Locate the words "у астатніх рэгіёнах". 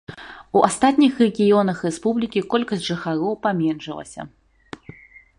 0.59-1.77